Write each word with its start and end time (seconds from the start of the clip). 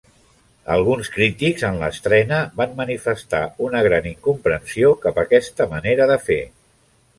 Alguns 0.75 1.09
crítics, 1.17 1.65
en 1.69 1.77
l'estrena, 1.81 2.39
van 2.63 2.73
manifestar 2.81 3.43
una 3.67 3.83
gran 3.89 4.09
incomprensió 4.15 4.93
cap 5.07 5.23
aquesta 5.27 5.71
manera 5.77 6.13
de 6.15 6.21
fer. 6.27 6.43